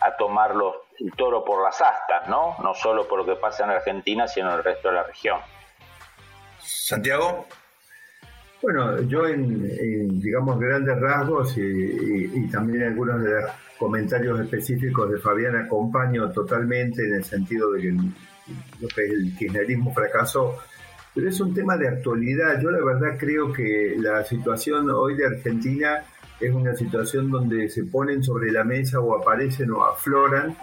[0.00, 2.56] a tomar los el toro por las astas, ¿no?
[2.62, 5.38] No solo por lo que pasa en Argentina, sino en el resto de la región.
[6.58, 7.46] Santiago.
[8.62, 15.56] Bueno, yo en, digamos, grandes rasgos y, también algunos de los comentarios específicos de Fabián
[15.56, 20.58] acompaño totalmente en el sentido de que lo que el kirchnerismo fracasó,
[21.14, 22.58] pero es un tema de actualidad.
[22.62, 26.02] Yo la verdad creo que la situación hoy de Argentina
[26.40, 30.56] es una situación donde se ponen sobre la mesa o aparecen o afloran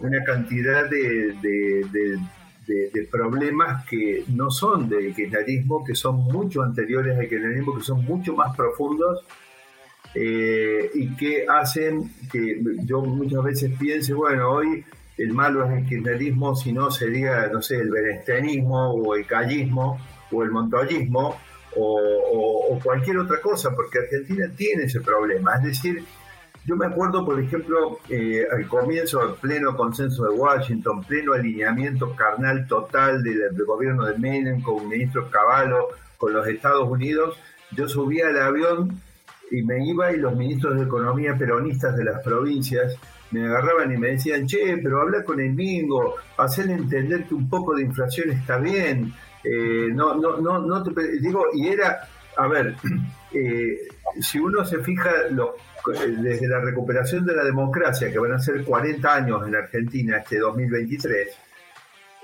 [0.00, 2.18] una cantidad de,
[3.10, 8.34] problemas que no son del kirchnerismo, que son mucho anteriores al kirchnerismo, que son mucho
[8.34, 9.24] más profundos
[10.14, 14.84] eh, y que hacen que yo muchas veces piense, bueno, hoy
[15.16, 19.98] el malo es el kirchnerismo, si no sería, no sé, el berenstenismo o el callismo
[20.30, 21.36] o el montoyismo
[21.78, 25.56] o, cualquier otra cosa, porque Argentina tiene ese problema.
[25.56, 26.04] Es decir,
[26.64, 32.14] yo me acuerdo, por ejemplo, eh, al comienzo del pleno consenso de Washington, pleno alineamiento
[32.14, 37.38] carnal total del, gobierno de Menem con el ministro Cavallo, con los Estados Unidos,
[37.72, 39.00] yo subía al avión
[39.50, 42.96] y me iba y los ministros de Economía peronistas de las provincias
[43.30, 47.48] me agarraban y me decían, che, pero habla con el Mingo, hacerle entender que un
[47.48, 49.12] poco de inflación está bien,
[49.44, 52.74] eh, no, no, no, no te digo, y era, a ver,
[53.32, 53.78] eh,
[54.20, 55.10] si uno se fija
[56.22, 60.38] desde la recuperación de la democracia, que van a ser 40 años en Argentina este
[60.38, 61.28] 2023,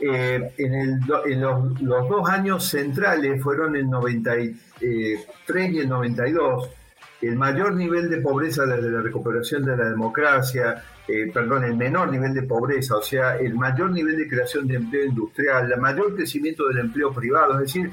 [0.01, 4.57] eh, en, el, en los, los, dos años centrales fueron el 93
[5.73, 6.69] y el 92,
[7.27, 12.11] el mayor nivel de pobreza desde la recuperación de la democracia, eh, perdón, el menor
[12.11, 16.15] nivel de pobreza, o sea, el mayor nivel de creación de empleo industrial, el mayor
[16.15, 17.91] crecimiento del empleo privado, es decir,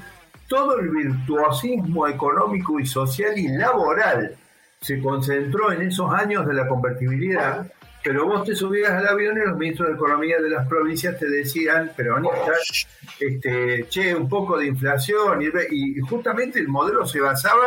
[0.48, 4.36] todo el virtuosismo económico y social y laboral
[4.80, 7.70] se concentró en esos años de la convertibilidad,
[8.02, 11.28] pero vos te subías al avión y los ministros de Economía de las provincias te
[11.28, 12.88] decían, peronistas,
[13.20, 17.62] este, che, un poco de inflación, y, y justamente el modelo se basaba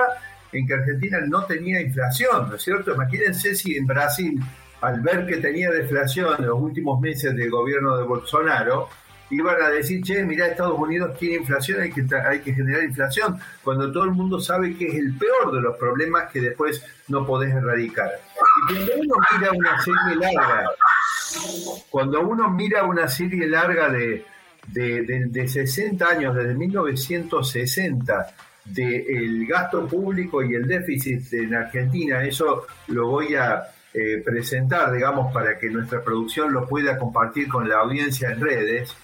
[0.57, 2.93] en que Argentina no tenía inflación, ¿no es cierto?
[2.93, 4.39] Imagínense si en Brasil
[4.81, 8.89] al ver que tenía deflación en los últimos meses del gobierno de Bolsonaro,
[9.31, 14.03] iban a decir, che, mirá, Estados Unidos tiene inflación, hay que, generar inflación, cuando todo
[14.03, 18.11] el mundo sabe que es el peor de los problemas que después no podés erradicar.
[18.69, 20.69] Y cuando uno mira una serie larga,
[21.89, 24.23] cuando uno mira una serie larga de,
[24.67, 28.27] de, de 60 años, desde 1960,
[28.65, 35.31] del gasto público y el déficit en Argentina, eso lo voy a eh, presentar, digamos,
[35.31, 38.95] para que nuestra producción lo pueda compartir con la audiencia en redes,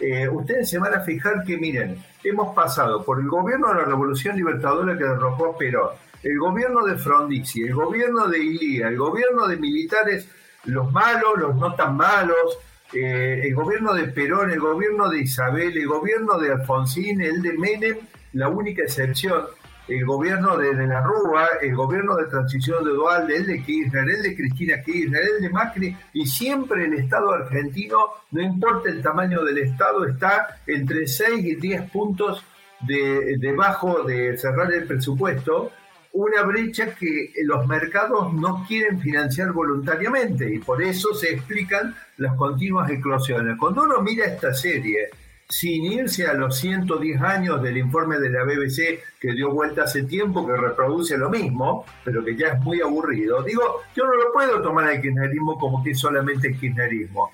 [0.00, 3.84] eh, ustedes se van a fijar que, miren, hemos pasado por el gobierno de la
[3.84, 5.90] Revolución Libertadora que derrocó Perón,
[6.22, 10.28] el gobierno de Frondizi, el gobierno de Ilía, el gobierno de militares,
[10.64, 12.58] los malos, los no tan malos,
[12.92, 17.52] eh, el gobierno de Perón, el gobierno de Isabel, el gobierno de Alfonsín, el de
[17.52, 17.98] Menem,
[18.32, 19.44] la única excepción,
[19.88, 24.08] el gobierno de, de la Rúa, el gobierno de transición de Dualde, el de Kirchner,
[24.08, 27.96] el de Cristina Kirchner, el de Macri, y siempre el Estado argentino,
[28.30, 32.44] no importa el tamaño del Estado, está entre 6 y 10 puntos
[32.80, 35.72] de, debajo de cerrar el presupuesto,
[36.12, 42.34] una brecha que los mercados no quieren financiar voluntariamente y por eso se explican las
[42.36, 43.56] continuas eclosiones.
[43.58, 45.10] Cuando uno mira esta serie,
[45.48, 50.02] sin irse a los 110 años del informe de la BBC que dio vuelta hace
[50.02, 53.42] tiempo, que reproduce lo mismo, pero que ya es muy aburrido.
[53.42, 57.30] Digo, yo no lo puedo tomar al kirchnerismo como que es solamente el kirchnerismo.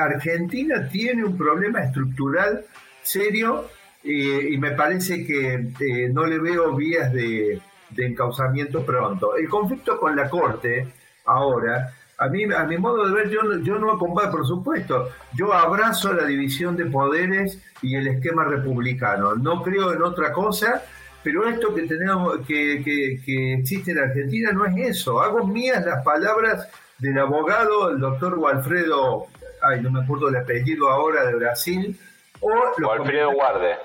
[0.00, 2.64] Argentina tiene un problema estructural
[3.02, 3.66] serio
[4.02, 9.36] eh, y me parece que eh, no le veo vías de, de encauzamiento pronto.
[9.36, 10.88] El conflicto con la Corte
[11.24, 15.52] ahora a mí, a mi modo de ver, yo, yo no acompaño, por supuesto, yo
[15.52, 19.36] abrazo la división de poderes y el esquema republicano.
[19.36, 20.82] No creo en otra cosa,
[21.22, 25.20] pero esto que tenemos, que, que, existe en Argentina no es eso.
[25.20, 29.26] Hago mías las palabras del abogado, el doctor Walfredo,
[29.62, 32.00] ay, no me acuerdo el apellido ahora de Brasil,
[32.40, 32.50] o
[32.84, 33.76] Walfredo Guarde.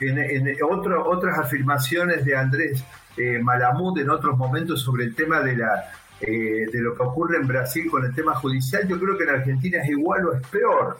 [0.00, 2.84] En, otras afirmaciones de Andrés
[3.16, 7.36] eh, Malamud en otros momentos sobre el tema de la eh, de lo que ocurre
[7.36, 10.46] en Brasil con el tema judicial, yo creo que en Argentina es igual o es
[10.48, 10.98] peor.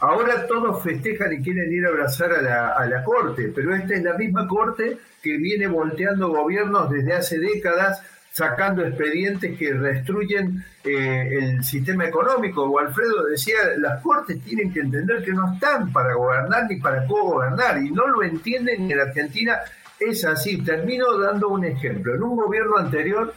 [0.00, 3.94] Ahora todos festejan y quieren ir a abrazar a la, a la Corte, pero esta
[3.94, 10.64] es la misma Corte que viene volteando gobiernos desde hace décadas, sacando expedientes que destruyen
[10.82, 12.64] eh, el sistema económico.
[12.64, 17.06] O Alfredo decía, las Cortes tienen que entender que no están para gobernar ni para
[17.06, 19.58] co-gobernar, y no lo entienden en Argentina.
[20.00, 20.60] Es así.
[20.62, 22.14] Termino dando un ejemplo.
[22.14, 23.32] En un gobierno anterior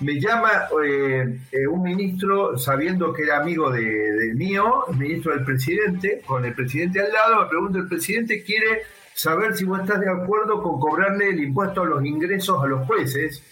[0.00, 5.44] me llama eh, eh, un ministro, sabiendo que era amigo de, mío, el ministro del
[5.44, 8.82] presidente, con el presidente al lado, me pregunta, el presidente quiere
[9.14, 12.86] saber si vos estás de acuerdo con cobrarle el impuesto a los ingresos a los
[12.86, 13.42] jueces,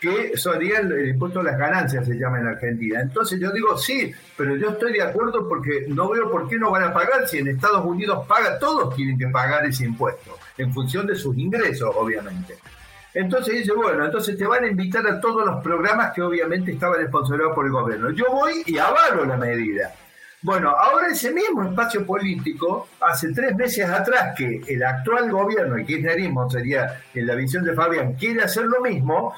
[0.00, 3.02] que sería el, impuesto a las ganancias, se llama en Argentina.
[3.02, 6.70] Entonces yo digo, sí, pero yo estoy de acuerdo porque no veo por qué no
[6.70, 10.72] van a pagar si en Estados Unidos paga, todos tienen que pagar ese impuesto, en
[10.72, 12.54] función de sus ingresos, obviamente.
[13.12, 17.04] Entonces dice, bueno, entonces te van a invitar a todos los programas que obviamente estaban
[17.06, 18.10] sponsorizados por el gobierno.
[18.10, 19.92] Yo voy y avalo la medida.
[20.42, 25.84] Bueno, ahora ese mismo espacio político, hace tres meses atrás que el actual gobierno, el
[25.84, 29.34] kirchnerismo sería en la visión de Fabián, quiere hacer lo mismo,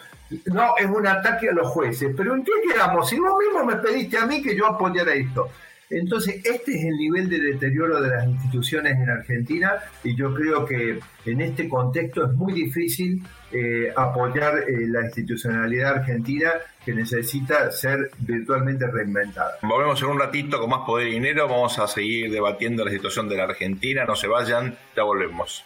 [0.47, 2.15] no, es un ataque a los jueces.
[2.17, 3.09] Pero ¿en qué quedamos?
[3.09, 5.49] Si vos mismo me pediste a mí que yo apoyara esto.
[5.93, 10.65] Entonces, este es el nivel de deterioro de las instituciones en Argentina y yo creo
[10.65, 16.53] que en este contexto es muy difícil eh, apoyar eh, la institucionalidad argentina
[16.85, 19.59] que necesita ser virtualmente reinventada.
[19.63, 23.29] Volvemos en un ratito con más poder y dinero, vamos a seguir debatiendo la situación
[23.29, 25.65] de la Argentina, no se vayan, ya volvemos.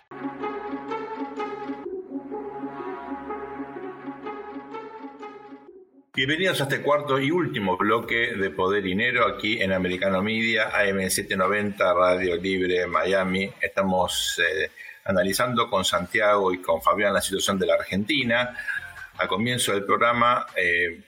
[6.17, 11.95] Bienvenidos a este cuarto y último bloque de Poder Dinero aquí en Americano Media, AM790,
[11.95, 13.53] Radio Libre, Miami.
[13.61, 14.71] Estamos eh,
[15.05, 18.57] analizando con Santiago y con Fabián la situación de la Argentina.
[19.19, 21.03] Al comienzo del programa, eh,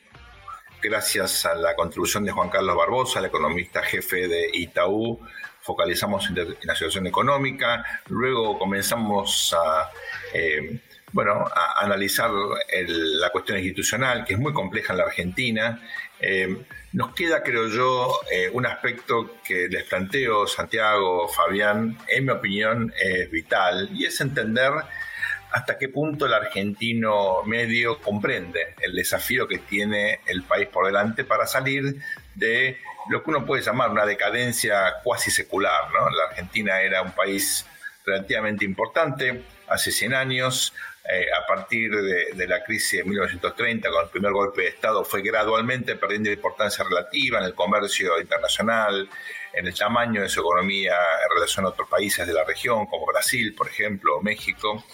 [0.82, 5.18] gracias a la contribución de Juan Carlos Barbosa, el economista jefe de Itaú,
[5.62, 7.82] focalizamos en la situación económica.
[8.08, 9.88] Luego comenzamos a...
[10.34, 11.44] Eh, bueno,
[11.76, 15.80] analizar la cuestión institucional, que es muy compleja en la Argentina.
[16.20, 22.30] Eh, nos queda, creo yo, eh, un aspecto que les planteo, Santiago, Fabián, en mi
[22.30, 24.72] opinión es vital, y es entender
[25.50, 31.24] hasta qué punto el argentino medio comprende el desafío que tiene el país por delante
[31.24, 31.96] para salir
[32.34, 35.90] de lo que uno puede llamar una decadencia cuasi secular.
[35.92, 36.10] ¿no?
[36.10, 37.64] La Argentina era un país
[38.04, 40.72] relativamente importante hace 100 años,
[41.10, 45.22] eh, a partir de, la crisis de 1930, con el primer golpe de Estado, fue
[45.22, 49.08] gradualmente perdiendo importancia relativa en el comercio internacional,
[49.54, 53.06] en el tamaño de su economía en relación a otros países de la región, como
[53.06, 54.84] Brasil, por ejemplo, o México.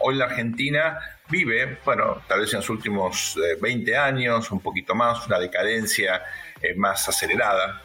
[0.00, 0.98] Hoy la Argentina
[1.30, 6.22] vive, bueno, tal vez en los últimos 20 eh, años, un poquito más, una decadencia
[6.60, 7.80] eh, más acelerada.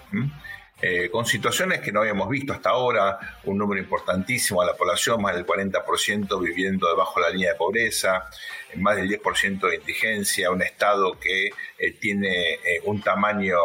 [0.79, 5.19] Eh, con situaciones que no habíamos visto hasta ahora, un número importantísimo de la población,
[5.19, 8.29] más del 40% viviendo debajo de la línea de pobreza,
[8.75, 13.57] más del 10% de indigencia, un Estado que eh, tiene eh, un tamaño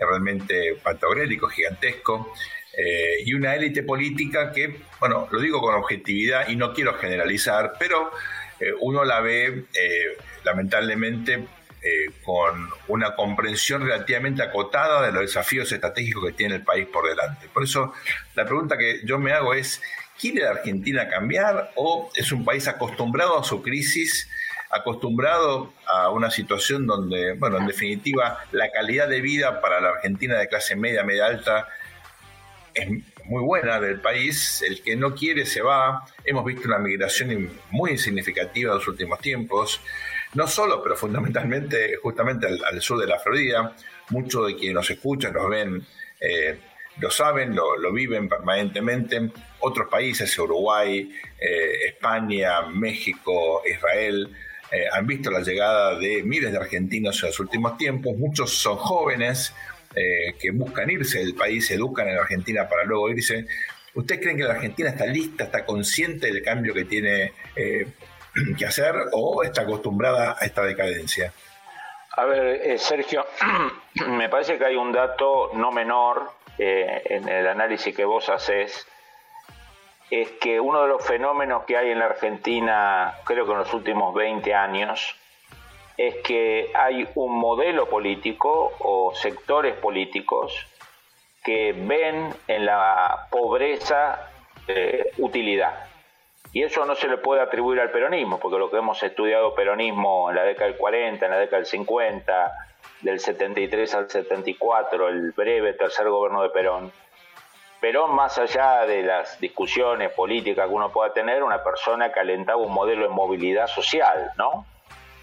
[0.00, 2.32] realmente pantagrélico, gigantesco.
[2.76, 7.74] eh, y una élite política que, bueno, lo digo con objetividad y no quiero generalizar,
[7.78, 8.10] pero
[8.58, 9.66] eh, uno la ve
[10.44, 11.46] lamentablemente
[12.24, 17.48] con una comprensión relativamente acotada de los desafíos estratégicos que tiene el país por delante.
[17.52, 17.92] Por eso
[18.34, 19.82] la pregunta que yo me hago es,
[20.18, 24.28] ¿quiere la Argentina cambiar o es un país acostumbrado a su crisis?
[24.70, 30.36] acostumbrado a una situación donde, bueno, en definitiva, la calidad de vida para la Argentina
[30.36, 31.68] de clase media, media alta,
[32.74, 32.88] es
[33.24, 34.62] muy buena del país.
[34.66, 36.04] El que no quiere se va.
[36.24, 39.80] Hemos visto una migración muy significativa en los últimos tiempos.
[40.34, 43.74] No solo, pero fundamentalmente justamente al, sur de la Florida.
[44.10, 45.86] Muchos de quienes nos escuchan, nos ven,
[46.20, 46.58] eh,
[46.98, 49.30] lo saben, lo, viven permanentemente.
[49.60, 51.08] Otros países, Uruguay,
[51.38, 54.28] eh, España, México, Israel,
[54.72, 58.76] eh, han visto la llegada de miles de argentinos en los últimos tiempos, muchos son
[58.76, 59.54] jóvenes
[60.40, 63.46] que buscan irse del país, se educan en Argentina para luego irse.
[63.94, 67.30] ¿Ustedes creen que la Argentina está lista, está consciente del cambio que tiene
[68.58, 71.32] que hacer o está acostumbrada a esta decadencia?
[72.16, 73.26] A ver, Sergio,
[74.08, 78.86] me parece que hay un dato no menor en el análisis que vos haces
[80.10, 83.74] es que uno de los fenómenos que hay en la Argentina, creo que en los
[83.74, 85.16] últimos 20 años,
[85.96, 90.66] es que hay un modelo político o sectores políticos
[91.42, 94.30] que ven en la pobreza
[94.66, 95.88] eh, utilidad.
[96.54, 100.30] Y eso no se le puede atribuir al peronismo, porque lo que hemos estudiado peronismo
[100.30, 102.52] en la década del 40, en la década del 50,
[103.00, 106.92] del 73 al 74, el breve tercer gobierno de Perón,
[107.80, 112.58] Perón, más allá de las discusiones políticas que uno pueda tener, una persona que alentaba
[112.58, 114.64] un modelo de movilidad social, ¿no?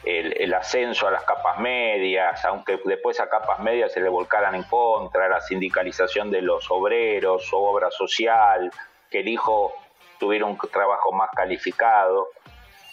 [0.04, 4.64] El, ascenso a las capas medias, aunque después a capas medias se le volcaran en
[4.64, 8.70] contra, la sindicalización de los obreros, obra social,
[9.10, 9.74] que el hijo
[10.22, 12.28] tuviera un trabajo más calificado.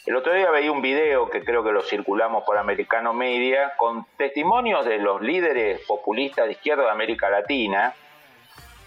[0.06, 4.06] El otro día veía un video que creo que lo circulamos por Americano Media con
[4.16, 7.92] testimonios de los líderes populistas de izquierda de América Latina,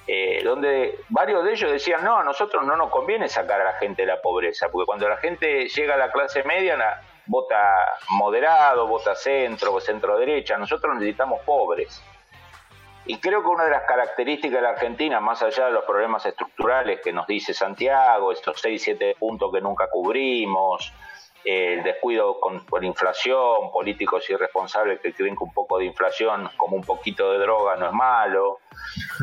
[0.08, 3.74] eh, donde varios de ellos decían, no, a nosotros no nos conviene sacar a la
[3.74, 7.76] gente de la pobreza, porque cuando la gente llega a la clase media, vota
[8.10, 12.02] moderado, vota centro, centro derecha, nosotros necesitamos pobres.
[13.06, 16.26] Y creo que una de las características de la Argentina, más allá de los problemas
[16.26, 20.94] estructurales que nos dice Santiago, estos 6, 7 puntos que nunca cubrimos,
[21.44, 26.76] el descuido con, la inflación, políticos irresponsables que creen que un poco de inflación como
[26.76, 28.60] un poquito de droga no es malo.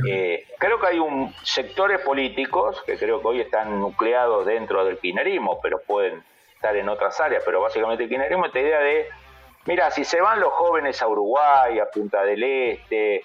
[0.07, 4.99] Eh, creo que hay un sectores políticos que creo que hoy están nucleados dentro del
[4.99, 6.25] kirchnerismo, pero pueden
[6.55, 9.09] estar en otras áreas, pero básicamente el kirchnerismo esta idea de,
[9.67, 13.23] mira, si se van los jóvenes a Uruguay, a Punta del Este,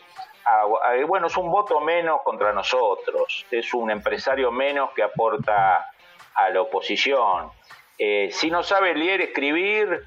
[1.08, 5.89] bueno, es un voto menos contra nosotros, es un empresario menos que aporta
[6.36, 7.52] a la oposición
[7.98, 10.04] eh, si no sabe leer, escribir,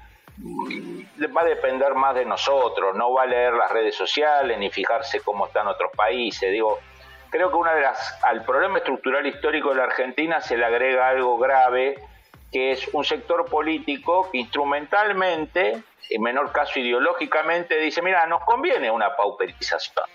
[1.35, 5.21] va a depender más de nosotros, no va a leer las redes sociales ni fijarse
[5.21, 6.51] cómo están otros países.
[6.51, 6.79] Digo,
[7.29, 11.07] creo que una de las al problema estructural histórico de la Argentina se le agrega
[11.07, 11.95] algo grave,
[12.51, 18.91] que es un sector político que instrumentalmente, en menor caso ideológicamente, dice, mira, nos conviene
[18.91, 20.05] una pauperización.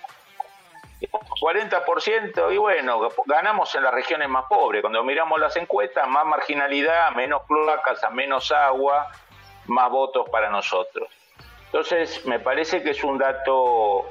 [1.10, 4.82] 40% y bueno, ganamos en las regiones más pobres.
[4.82, 9.10] Cuando miramos las encuestas, más marginalidad, menos placas, menos agua,
[9.66, 11.08] más votos para nosotros.
[11.66, 14.10] Entonces, me parece que es un dato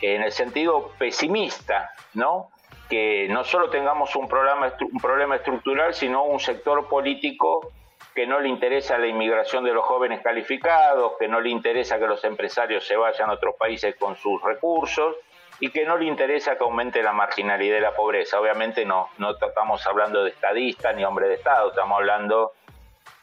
[0.00, 2.50] en el sentido pesimista, ¿no?
[2.88, 7.72] Que no solo tengamos un, programa, un problema estructural, sino un sector político
[8.14, 12.06] que no le interesa la inmigración de los jóvenes calificados, que no le interesa que
[12.06, 15.16] los empresarios se vayan a otros países con sus recursos,
[15.62, 18.40] y que no le interesa que aumente la marginalidad y la pobreza.
[18.40, 22.50] Obviamente no, no estamos hablando de estadistas ni hombre de Estado, estamos hablando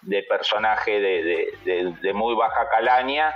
[0.04, 3.34] de personaje de, muy baja calaña,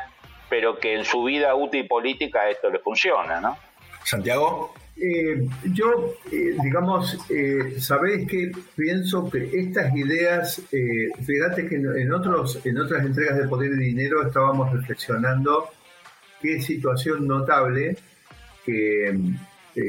[0.49, 3.57] pero que en su vida útil política esto le funciona, ¿no?
[4.05, 4.73] Santiago.
[4.95, 12.13] Eh, yo, eh, digamos, eh, sabéis que pienso que estas ideas, eh, fíjate que en,
[12.13, 15.71] otros, en otras entregas de Poder y Dinero estábamos reflexionando
[16.41, 17.97] qué situación notable
[18.65, 19.35] que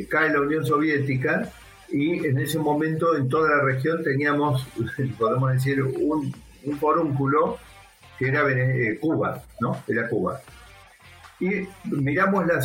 [0.08, 1.50] cae la Unión Soviética
[1.90, 4.66] y en ese momento en toda la región teníamos,
[5.18, 7.58] podemos decir, un, un forúnculo
[8.18, 9.82] que era eh, Cuba, ¿no?
[9.86, 10.40] Era Cuba.
[11.40, 12.60] Y miramos la,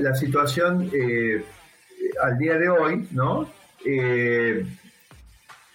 [0.00, 1.44] la, situación eh,
[2.22, 3.48] al día de hoy, ¿no?
[3.84, 4.64] Eh,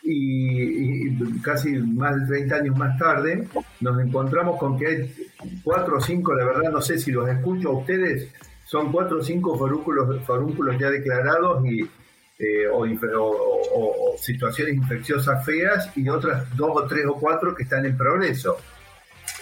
[0.04, 3.48] y, y, casi más de 30 años más tarde,
[3.80, 5.16] nos encontramos con que hay
[5.64, 8.30] cuatro o cinco, la verdad no sé si los escucho a ustedes,
[8.74, 11.82] son cuatro o cinco forúnculos, ya declarados y,
[12.40, 17.96] eh, o, situaciones infecciosas feas y otras dos o tres o cuatro que están en
[17.96, 18.58] progreso.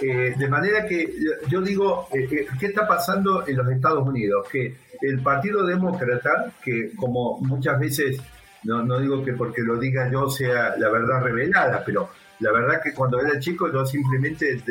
[0.01, 1.09] Eh, de manera que
[1.47, 4.49] yo digo, eh, ¿qué está pasando en los Estados Unidos?
[4.51, 8.17] Que el Partido Demócrata, que como muchas veces,
[8.65, 12.09] no, no digo que porque lo diga yo sea la verdad revelada, pero
[12.39, 14.61] la verdad que cuando era chico yo simplemente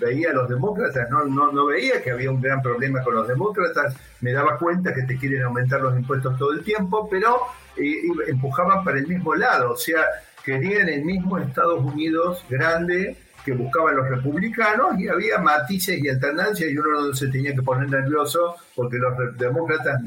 [0.00, 3.28] veía a los demócratas, no, no, no veía que había un gran problema con los
[3.28, 7.38] demócratas, me daba cuenta que te quieren aumentar los impuestos todo el tiempo, pero
[7.76, 10.02] eh, empujaban para el mismo lado, o sea,
[10.44, 16.70] querían el mismo Estados Unidos grande que buscaban los republicanos y había matices y alternancias
[16.70, 20.00] y uno no se tenía que poner nervioso porque los demócratas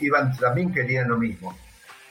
[0.00, 1.56] iban también querían lo mismo.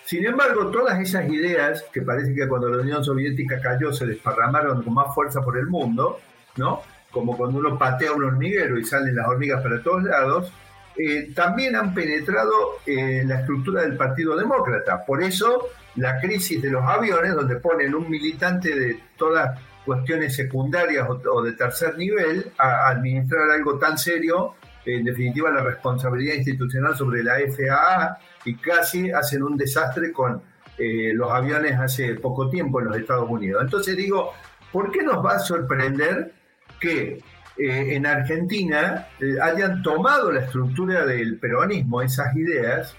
[0.05, 4.81] Sin embargo, todas esas ideas, que parece que cuando la Unión Soviética cayó se desparramaron
[4.81, 6.19] con más fuerza por el mundo,
[6.57, 6.81] ¿no?
[7.11, 10.53] Como cuando uno patea un hormiguero y salen las hormigas para todos lados,
[10.97, 12.53] eh, también han penetrado
[12.85, 15.05] en la estructura del Partido Demócrata.
[15.05, 21.07] Por eso, la crisis de los aviones, donde ponen un militante de todas cuestiones secundarias
[21.09, 24.55] o, de tercer nivel a administrar algo tan serio
[24.85, 30.41] en definitiva la responsabilidad institucional sobre la FAA y casi hacen un desastre con
[30.77, 33.63] eh, los aviones hace poco tiempo en los Estados Unidos.
[33.63, 34.33] Entonces digo,
[34.71, 36.33] ¿por qué nos va a sorprender
[36.81, 37.21] que
[37.57, 42.95] eh, en Argentina eh, hayan tomado la estructura del peronismo, esas ideas,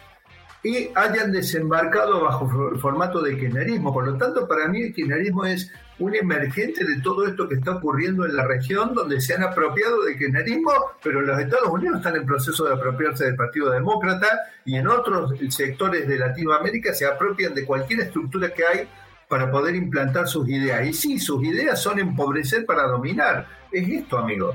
[0.63, 3.93] y hayan desembarcado bajo el formato de kirchnerismo.
[3.93, 7.73] Por lo tanto, para mí el kirchnerismo es un emergente de todo esto que está
[7.73, 10.73] ocurriendo en la región, donde se han apropiado del kirchnerismo,
[11.03, 14.29] pero los Estados Unidos están en proceso de apropiarse del Partido Demócrata
[14.65, 18.89] y en otros sectores de Latinoamérica se apropian de cualquier estructura que hay
[19.33, 20.87] para poder implantar sus ideas.
[20.87, 23.47] Y sí, sus ideas son empobrecer para dominar.
[23.73, 24.55] Es esto, amigos.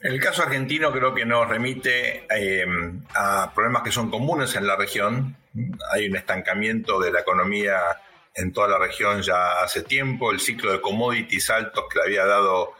[0.00, 2.66] El caso argentino creo que nos remite eh,
[3.14, 5.36] a problemas que son comunes en la región.
[5.92, 7.78] Hay un estancamiento de la economía
[8.34, 10.32] en toda la región ya hace tiempo.
[10.32, 12.72] El ciclo de commodities altos que le había dado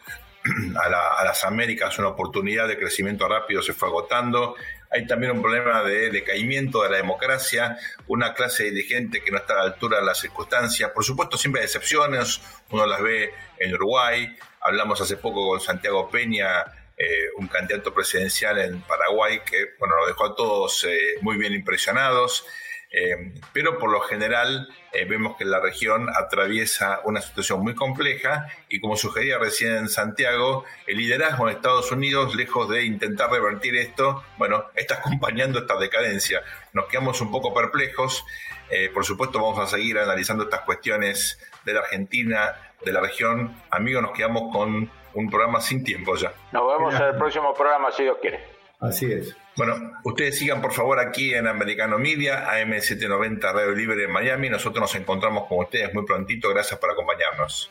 [0.82, 4.56] a, las Américas una oportunidad de crecimiento rápido se fue agotando.
[4.90, 7.78] Hay también un problema de decaimiento de la democracia,
[8.08, 10.90] una clase dirigente que no está a la altura de las circunstancias.
[10.90, 14.36] Por supuesto, siempre hay excepciones, uno las ve en Uruguay.
[14.60, 16.64] Hablamos hace poco con Santiago Peña,
[16.96, 21.54] eh, un candidato presidencial en Paraguay que bueno, nos dejó a todos eh, muy bien
[21.54, 22.44] impresionados.
[22.92, 28.48] Eh, pero por lo general eh, vemos que la región atraviesa una situación muy compleja
[28.68, 33.76] y como sugería recién en Santiago, el liderazgo en Estados Unidos, lejos de intentar revertir
[33.76, 36.42] esto, bueno, está acompañando esta decadencia.
[36.72, 38.24] Nos quedamos un poco perplejos.
[38.70, 43.54] Eh, por supuesto vamos a seguir analizando estas cuestiones de la Argentina, de la región.
[43.70, 46.32] Amigos, nos quedamos con un programa sin tiempo ya.
[46.52, 48.40] Nos vemos en el próximo programa, si Dios quiere.
[48.80, 49.36] Así es.
[49.60, 54.48] Bueno, ustedes sigan por favor aquí en Americano Media, AM790 Radio Libre en Miami.
[54.48, 56.48] Nosotros nos encontramos con ustedes muy prontito.
[56.48, 57.68] Gracias por acompañarnos.